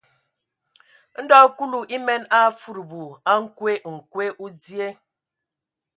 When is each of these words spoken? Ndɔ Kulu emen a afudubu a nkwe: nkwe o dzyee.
Ndɔ 1.21 1.37
Kulu 1.57 1.79
emen 1.95 2.21
a 2.37 2.37
afudubu 2.47 3.01
a 3.31 3.33
nkwe: 3.43 3.73
nkwe 3.95 4.25
o 4.43 4.45
dzyee. 4.59 4.91